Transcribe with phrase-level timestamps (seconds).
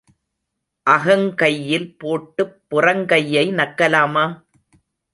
[0.87, 4.25] அகங்கையில் போட்டுப் புறங்கையை நக்கலாமா?